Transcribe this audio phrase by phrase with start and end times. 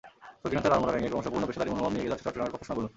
[0.41, 2.87] শৌখিনতার আড়মোড়া ভেঙে ক্রমশ পূর্ণ পেশাদারি মনোভাব নিয়ে এগিয়ে যাচ্ছে চট্টগ্রামের প্রকাশনাগুলো।